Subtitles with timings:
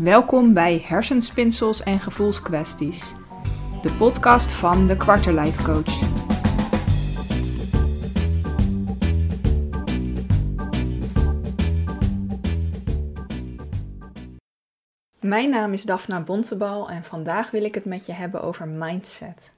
[0.00, 3.14] Welkom bij Hersenspinsels en Gevoelskwesties,
[3.82, 6.00] de podcast van de Quarterlife Coach.
[15.20, 19.54] Mijn naam is Daphna Bontebal en vandaag wil ik het met je hebben over mindset.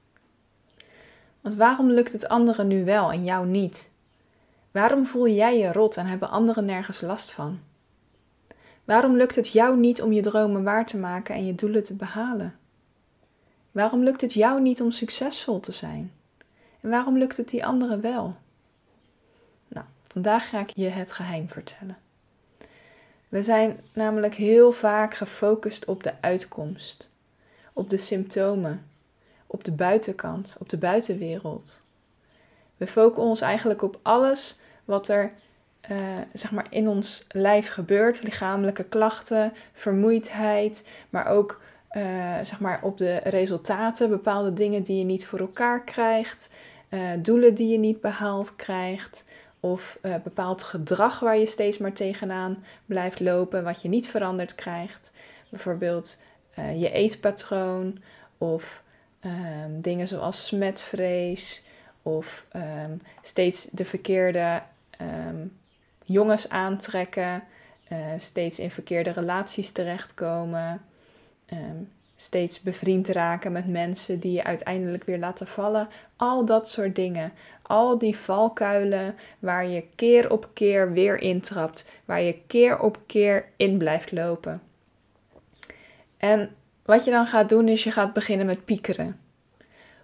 [1.41, 3.89] Want waarom lukt het anderen nu wel en jou niet?
[4.71, 7.59] Waarom voel jij je rot en hebben anderen nergens last van?
[8.85, 11.93] Waarom lukt het jou niet om je dromen waar te maken en je doelen te
[11.93, 12.55] behalen?
[13.71, 16.13] Waarom lukt het jou niet om succesvol te zijn?
[16.81, 18.35] En waarom lukt het die anderen wel?
[19.67, 21.97] Nou, vandaag ga ik je het geheim vertellen.
[23.29, 27.09] We zijn namelijk heel vaak gefocust op de uitkomst,
[27.73, 28.85] op de symptomen,
[29.47, 31.81] op de buitenkant, op de buitenwereld.
[32.77, 35.33] We focussen ons eigenlijk op alles wat er
[35.91, 35.97] uh,
[36.33, 38.23] zeg maar in ons lijf gebeurt.
[38.23, 41.61] Lichamelijke klachten, vermoeidheid, maar ook
[41.91, 42.03] uh,
[42.41, 46.49] zeg maar op de resultaten, bepaalde dingen die je niet voor elkaar krijgt,
[46.89, 49.23] uh, doelen die je niet behaald krijgt,
[49.59, 55.11] of bepaald gedrag waar je steeds maar tegenaan blijft lopen, wat je niet veranderd krijgt.
[55.49, 56.17] Bijvoorbeeld
[56.75, 57.99] je eetpatroon
[58.37, 58.83] of
[59.25, 61.63] um, dingen zoals smetvrees
[62.01, 64.61] of um, steeds de verkeerde
[65.01, 65.57] um,
[66.05, 67.43] jongens aantrekken,
[67.91, 70.81] uh, steeds in verkeerde relaties terechtkomen,
[71.53, 75.87] um, steeds bevriend raken met mensen die je uiteindelijk weer laten vallen.
[76.15, 77.33] Al dat soort dingen.
[77.61, 83.45] Al die valkuilen waar je keer op keer weer intrapt, waar je keer op keer
[83.55, 84.61] in blijft lopen.
[86.17, 89.19] En wat je dan gaat doen is je gaat beginnen met piekeren.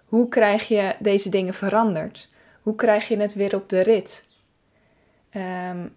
[0.04, 2.28] Hoe krijg je deze dingen veranderd?
[2.62, 4.30] Hoe krijg je het weer op de rit?
[5.36, 5.94] Um,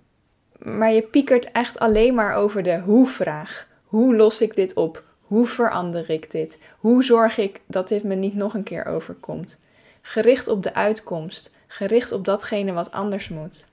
[0.57, 3.67] maar je piekert echt alleen maar over de hoe-vraag.
[3.83, 5.03] Hoe los ik dit op?
[5.21, 6.59] Hoe verander ik dit?
[6.77, 9.59] Hoe zorg ik dat dit me niet nog een keer overkomt?
[10.01, 13.67] Gericht op de uitkomst, gericht op datgene wat anders moet.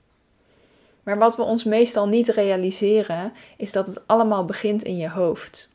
[1.03, 5.69] Maar wat we ons meestal niet realiseren, is dat het allemaal begint in je hoofd.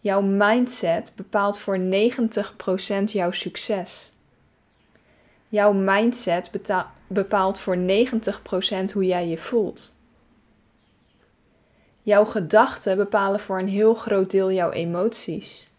[0.00, 1.82] Jouw mindset bepaalt voor 90%
[3.04, 4.12] jouw succes.
[5.48, 6.50] Jouw mindset
[7.06, 9.94] bepaalt voor 90% hoe jij je voelt.
[12.02, 15.70] Jouw gedachten bepalen voor een heel groot deel jouw emoties.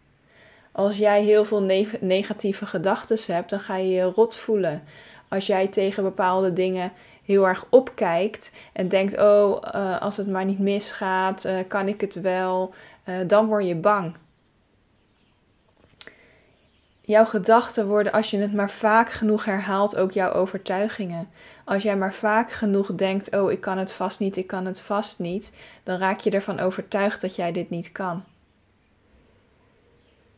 [0.72, 1.62] Als jij heel veel
[2.00, 4.84] negatieve gedachten hebt, dan ga je je rot voelen.
[5.28, 6.92] Als jij tegen bepaalde dingen
[7.24, 12.02] heel erg opkijkt en denkt: Oh, uh, als het maar niet misgaat, uh, kan ik
[12.02, 12.74] het wel,
[13.06, 14.16] uh, dan word je bang
[17.07, 21.29] jouw gedachten worden, als je het maar vaak genoeg herhaalt, ook jouw overtuigingen.
[21.66, 24.79] Als jij maar vaak genoeg denkt: Oh, ik kan het vast niet, ik kan het
[24.79, 25.51] vast niet,
[25.84, 28.23] dan raak je ervan overtuigd dat jij dit niet kan.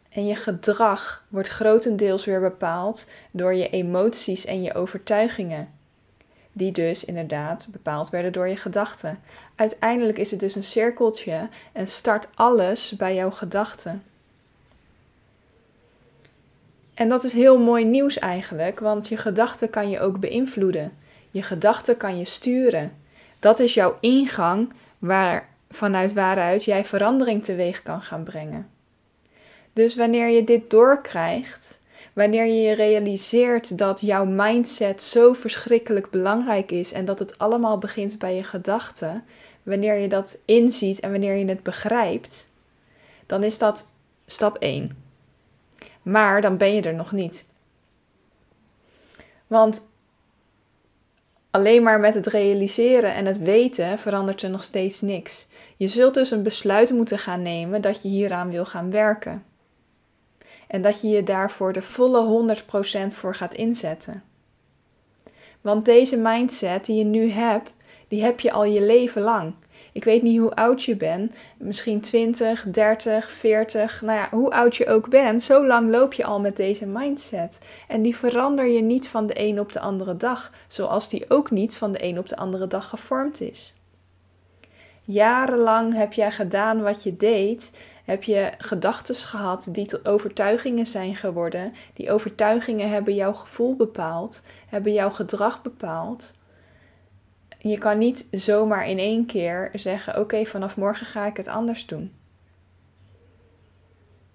[0.09, 5.73] En je gedrag wordt grotendeels weer bepaald door je emoties en je overtuigingen.
[6.51, 9.17] Die dus inderdaad bepaald werden door je gedachten.
[9.55, 14.03] Uiteindelijk is het dus een cirkeltje en start alles bij jouw gedachten.
[16.99, 20.91] En dat is heel mooi nieuws eigenlijk, want je gedachten kan je ook beïnvloeden.
[21.31, 22.91] Je gedachten kan je sturen.
[23.39, 28.69] Dat is jouw ingang waar, vanuit waaruit jij verandering teweeg kan gaan brengen.
[29.73, 31.79] Dus wanneer je dit doorkrijgt,
[32.13, 37.77] wanneer je je realiseert dat jouw mindset zo verschrikkelijk belangrijk is en dat het allemaal
[37.77, 39.23] begint bij je gedachten,
[39.63, 42.49] wanneer je dat inziet en wanneer je het begrijpt,
[43.25, 43.87] dan is dat
[44.25, 45.08] stap 1.
[46.11, 47.45] Maar dan ben je er nog niet.
[49.47, 49.87] Want
[51.51, 55.47] alleen maar met het realiseren en het weten verandert er nog steeds niks.
[55.77, 59.43] Je zult dus een besluit moeten gaan nemen dat je hieraan wil gaan werken.
[60.67, 62.55] En dat je je daarvoor de volle
[63.07, 64.23] 100% voor gaat inzetten.
[65.61, 67.71] Want deze mindset die je nu hebt,
[68.07, 69.53] die heb je al je leven lang.
[69.99, 74.75] Ik weet niet hoe oud je bent, misschien 20, 30, 40, nou ja, hoe oud
[74.75, 77.59] je ook bent, zo lang loop je al met deze mindset.
[77.87, 81.51] En die verander je niet van de een op de andere dag, zoals die ook
[81.51, 83.73] niet van de een op de andere dag gevormd is.
[85.01, 87.71] Jarenlang heb jij gedaan wat je deed,
[88.05, 91.73] heb je gedachten gehad die tot overtuigingen zijn geworden.
[91.93, 96.31] Die overtuigingen hebben jouw gevoel bepaald, hebben jouw gedrag bepaald
[97.59, 101.85] je kan niet zomaar in één keer zeggen: Oké, vanaf morgen ga ik het anders
[101.85, 102.13] doen.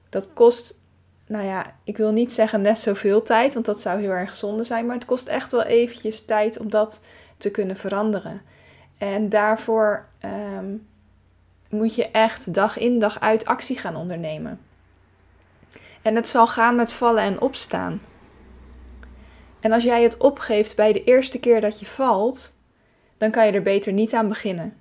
[0.08, 0.78] Dat kost,
[1.26, 4.64] nou ja, ik wil niet zeggen net zoveel tijd, want dat zou heel erg zonde
[4.64, 7.00] zijn, maar het kost echt wel eventjes tijd om dat
[7.36, 8.42] te kunnen veranderen.
[8.98, 10.08] En daarvoor
[10.56, 10.86] um,
[11.70, 14.60] moet je echt dag in dag uit actie gaan ondernemen.
[16.02, 18.00] En het zal gaan met vallen en opstaan.
[19.60, 22.53] En als jij het opgeeft bij de eerste keer dat je valt,
[23.24, 24.76] dan kan je er beter niet aan beginnen.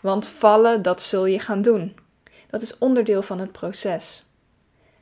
[0.00, 1.96] Want vallen, dat zul je gaan doen.
[2.50, 4.26] Dat is onderdeel van het proces.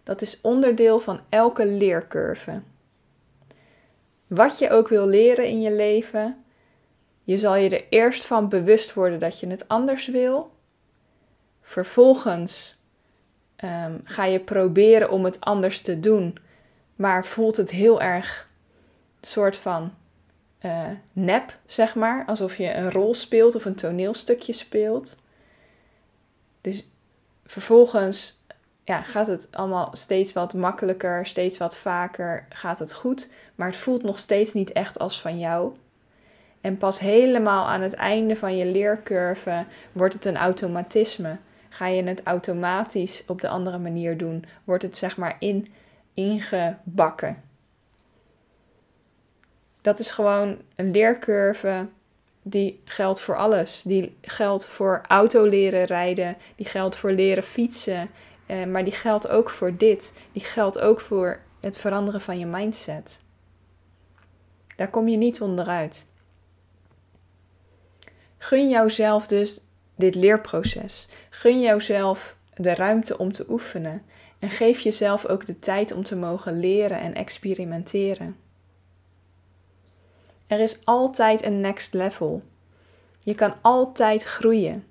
[0.02, 2.60] Dat is onderdeel van elke leercurve.
[4.26, 6.44] Wat je ook wil leren in je leven,
[7.22, 10.50] je zal je er eerst van bewust worden dat je het anders wil.
[11.62, 12.82] Vervolgens
[13.64, 16.38] um, ga je proberen om het anders te doen,
[16.96, 18.48] maar voelt het heel erg
[19.20, 19.92] soort van
[20.66, 25.16] uh, nep, zeg maar, alsof je een rol speelt of een toneelstukje speelt.
[26.60, 26.88] Dus
[27.44, 28.44] vervolgens
[28.84, 33.76] ja, gaat het allemaal steeds wat makkelijker, steeds wat vaker gaat het goed, maar het
[33.76, 35.74] voelt nog steeds niet echt als van jou.
[36.60, 41.36] En pas helemaal aan het einde van je leercurve wordt het een automatisme.
[41.68, 45.66] Ga je het automatisch op de andere manier doen, wordt het zeg maar in,
[46.14, 47.42] ingebakken.
[49.86, 51.86] Dat is gewoon een leercurve
[52.42, 53.82] die geldt voor alles.
[53.82, 58.10] Die geldt voor auto leren rijden, die geldt voor leren fietsen,
[58.46, 60.12] eh, maar die geldt ook voor dit.
[60.32, 63.20] Die geldt ook voor het veranderen van je mindset.
[64.76, 66.06] Daar kom je niet onderuit.
[68.38, 69.60] Gun jouzelf dus
[69.96, 71.08] dit leerproces.
[71.30, 74.02] Gun jouzelf de ruimte om te oefenen.
[74.38, 78.45] En geef jezelf ook de tijd om te mogen leren en experimenteren.
[80.46, 82.42] Er is altijd een next level.
[83.22, 84.84] Je kan altijd groeien.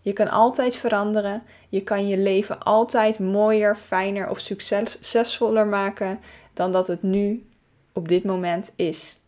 [0.00, 1.42] Je kan altijd veranderen.
[1.68, 6.20] Je kan je leven altijd mooier, fijner of succesvoller maken
[6.52, 7.46] dan dat het nu
[7.92, 9.18] op dit moment is.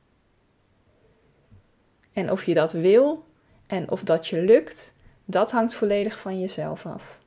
[2.13, 3.25] En of je dat wil
[3.67, 7.19] en of dat je lukt, dat hangt volledig van jezelf af.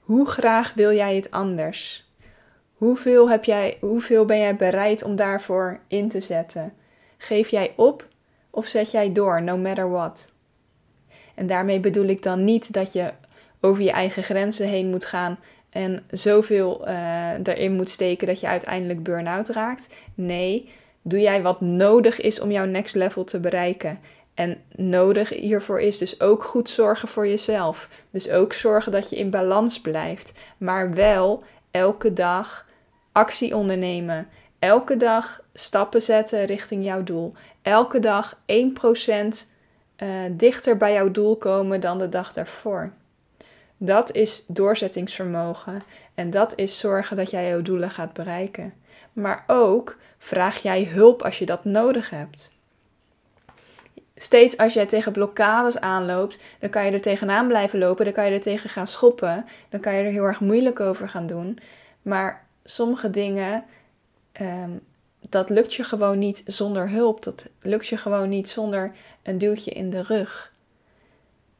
[0.00, 2.10] Hoe graag wil jij het anders?
[2.72, 6.74] Hoeveel, heb jij, hoeveel ben jij bereid om daarvoor in te zetten?
[7.22, 8.06] Geef jij op
[8.50, 10.32] of zet jij door, no matter what?
[11.34, 13.12] En daarmee bedoel ik dan niet dat je
[13.60, 15.38] over je eigen grenzen heen moet gaan
[15.70, 19.86] en zoveel uh, erin moet steken dat je uiteindelijk burn-out raakt.
[20.14, 20.68] Nee,
[21.02, 23.98] doe jij wat nodig is om jouw next level te bereiken.
[24.34, 27.88] En nodig hiervoor is dus ook goed zorgen voor jezelf.
[28.10, 30.32] Dus ook zorgen dat je in balans blijft.
[30.58, 32.66] Maar wel elke dag
[33.12, 34.28] actie ondernemen.
[34.62, 37.32] Elke dag stappen zetten richting jouw doel.
[37.62, 39.34] Elke dag 1% uh,
[39.96, 42.92] eh, dichter bij jouw doel komen dan de dag daarvoor.
[43.76, 45.82] Dat is doorzettingsvermogen
[46.14, 48.74] en dat is zorgen dat jij jouw doelen gaat bereiken.
[49.12, 52.50] Maar ook vraag jij hulp als je dat nodig hebt
[54.22, 58.24] steeds als jij tegen blokkades aanloopt, dan kan je er tegenaan blijven lopen, dan kan
[58.24, 61.58] je er tegen gaan schoppen, dan kan je er heel erg moeilijk over gaan doen.
[62.02, 63.64] Maar sommige dingen,
[64.32, 64.70] ehm,
[65.28, 69.70] dat lukt je gewoon niet zonder hulp, dat lukt je gewoon niet zonder een duwtje
[69.70, 70.52] in de rug.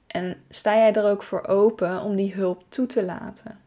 [0.06, 3.60] En sta jij er ook voor open om die hulp toe te laten?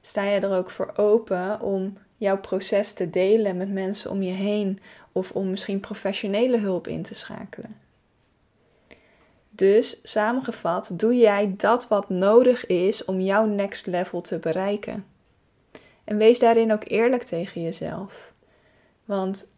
[0.00, 4.32] Sta jij er ook voor open om jouw proces te delen met mensen om je
[4.32, 4.80] heen
[5.12, 7.76] of om misschien professionele hulp in te schakelen?
[9.50, 15.06] Dus samengevat, doe jij dat wat nodig is om jouw next level te bereiken.
[16.04, 18.32] En wees daarin ook eerlijk tegen jezelf.
[19.06, 19.48] Want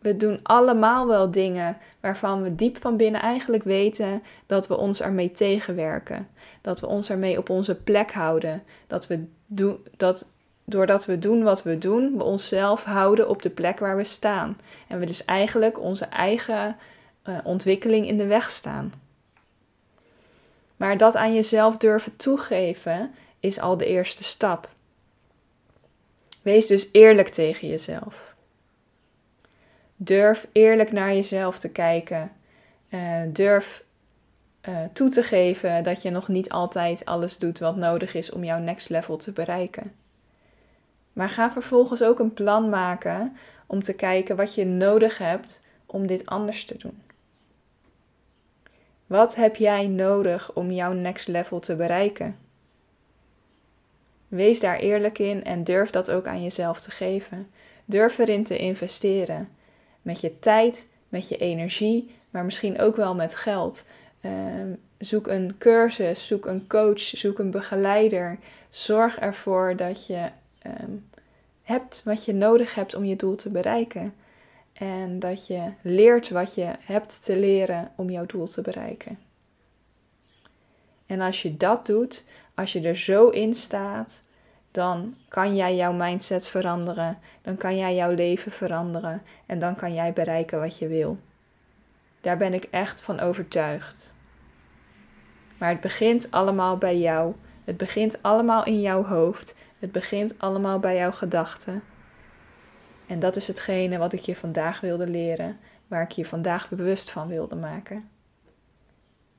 [0.00, 5.00] we doen allemaal wel dingen waarvan we diep van binnen eigenlijk weten dat we ons
[5.00, 6.28] ermee tegenwerken.
[6.60, 8.62] Dat we ons ermee op onze plek houden.
[8.86, 9.24] Dat we
[9.96, 10.26] dat
[10.64, 14.60] doordat we doen wat we doen, we onszelf houden op de plek waar we staan.
[14.88, 16.76] En we dus eigenlijk onze eigen
[17.24, 18.92] uh, ontwikkeling in de weg staan.
[20.76, 24.68] Maar dat aan jezelf durven toegeven is al de eerste stap.
[26.42, 28.33] Wees dus eerlijk tegen jezelf.
[29.96, 32.32] Durf eerlijk naar jezelf te kijken.
[32.88, 33.84] Uh, durf
[34.68, 38.44] uh, toe te geven dat je nog niet altijd alles doet wat nodig is om
[38.44, 39.92] jouw next level te bereiken.
[41.12, 43.36] Maar ga vervolgens ook een plan maken
[43.66, 47.02] om te kijken wat je nodig hebt om dit anders te doen.
[49.06, 52.38] Wat heb jij nodig om jouw next level te bereiken?
[54.28, 57.50] Wees daar eerlijk in en durf dat ook aan jezelf te geven.
[57.84, 59.48] Durf erin te investeren.
[60.04, 63.84] Met je tijd, met je energie, maar misschien ook wel met geld.
[64.20, 68.38] Ehm, zoek een cursus, zoek een coach, zoek een begeleider.
[68.70, 70.92] Zorg ervoor dat je ehm,
[71.62, 74.14] hebt wat je nodig hebt om je doel te bereiken.
[74.72, 79.18] En dat je leert wat je hebt te leren om jouw doel te bereiken.
[81.06, 84.23] En als je dat doet, als je er zo in staat,
[84.74, 87.18] dan kan jij jouw mindset veranderen.
[87.42, 89.22] Dan kan jij jouw leven veranderen.
[89.46, 91.18] En dan kan jij bereiken wat je wil.
[92.20, 94.14] Daar ben ik echt van overtuigd.
[95.58, 97.34] Maar het begint allemaal bij jou.
[97.64, 99.56] Het begint allemaal in jouw hoofd.
[99.78, 101.82] Het begint allemaal bij jouw gedachten.
[103.06, 107.10] En dat is hetgene wat ik je vandaag wilde leren, waar ik je vandaag bewust
[107.10, 108.08] van wilde maken.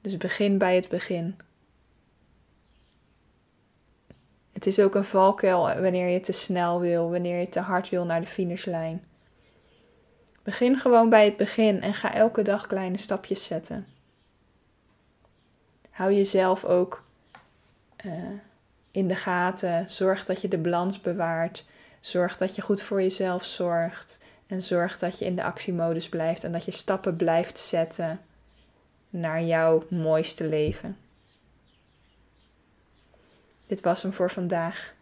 [0.01, 1.35] Dus begin bij het begin.
[4.55, 8.05] Het is ook een valkuil wanneer je te snel wil, wanneer je te hard wil
[8.05, 9.03] naar de finishlijn.
[10.43, 13.87] Begin gewoon bij het begin en ga elke dag kleine stapjes zetten.
[15.89, 17.03] Hou jezelf ook
[18.05, 18.13] uh,
[18.91, 19.89] in de gaten.
[19.89, 21.65] Zorg dat je de balans bewaart.
[21.99, 24.19] Zorg dat je goed voor jezelf zorgt.
[24.47, 28.19] En zorg dat je in de actiemodus blijft en dat je stappen blijft zetten
[29.09, 30.97] naar jouw mooiste leven.
[33.67, 34.93] Dit was hem voor vandaag.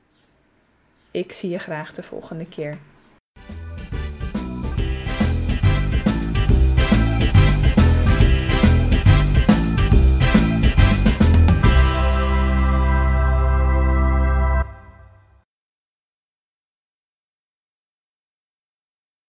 [1.11, 2.77] Ik zie je graag de volgende keer.